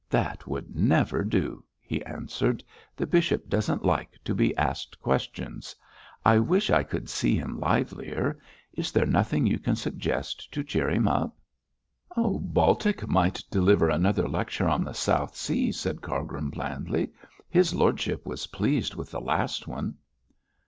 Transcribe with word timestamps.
'That 0.09 0.47
would 0.47 0.75
never 0.75 1.23
do!' 1.23 1.63
he 1.79 2.03
answered. 2.05 2.63
'The 2.95 3.05
bishop 3.05 3.47
doesn't 3.47 3.85
like 3.85 4.17
to 4.23 4.33
be 4.33 4.57
asked 4.57 4.99
questions. 4.99 5.75
I 6.25 6.39
wish 6.39 6.71
I 6.71 6.81
could 6.81 7.07
see 7.07 7.35
him 7.37 7.59
livelier; 7.59 8.39
is 8.73 8.91
there 8.91 9.05
nothing 9.05 9.45
you 9.45 9.59
can 9.59 9.75
suggest 9.75 10.51
to 10.55 10.63
cheer 10.63 10.89
him 10.89 11.07
up?' 11.07 11.37
'Baltic 12.17 13.07
might 13.07 13.43
deliver 13.51 13.91
another 13.91 14.27
lecture 14.27 14.67
on 14.67 14.83
the 14.83 14.93
South 14.95 15.35
Seas!' 15.35 15.79
said 15.79 16.01
Cargrim, 16.01 16.49
blandly. 16.49 17.11
'His 17.47 17.75
lordship 17.75 18.25
was 18.25 18.47
pleased 18.47 18.95
with 18.95 19.11
the 19.11 19.21
last 19.21 19.67
one.' 19.67 19.97